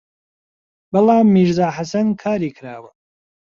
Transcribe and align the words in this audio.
بەڵام 0.91 1.25
«میرزا 1.35 1.67
حەسەن» 1.77 2.07
کاری 2.21 2.55
کراوە 2.57 2.91